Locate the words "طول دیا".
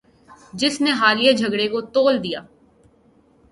1.93-2.41